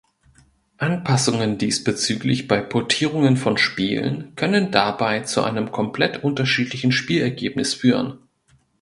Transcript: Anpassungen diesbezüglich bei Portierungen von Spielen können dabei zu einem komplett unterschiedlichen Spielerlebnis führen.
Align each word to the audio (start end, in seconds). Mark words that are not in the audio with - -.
Anpassungen 0.79 1.59
diesbezüglich 1.59 2.47
bei 2.47 2.59
Portierungen 2.59 3.37
von 3.37 3.59
Spielen 3.59 4.33
können 4.35 4.71
dabei 4.71 5.19
zu 5.19 5.43
einem 5.43 5.71
komplett 5.71 6.23
unterschiedlichen 6.23 6.91
Spielerlebnis 6.91 7.75
führen. 7.75 8.17